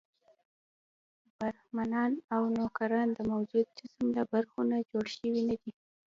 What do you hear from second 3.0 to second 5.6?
د موجود جسم له برخو نه جوړ شوي نه